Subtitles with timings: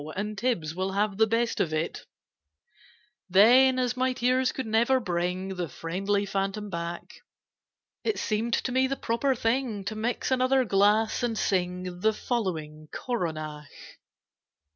[0.03, 2.07] [Picture: And Tibbs will have the best of it]
[3.29, 7.21] Then, as my tears could never bring The friendly Phantom back,
[8.03, 12.87] It seemed to me the proper thing To mix another glass, and sing The following
[12.91, 13.69] Coronach.